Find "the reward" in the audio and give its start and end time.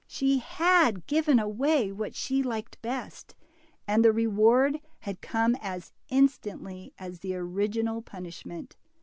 4.03-4.79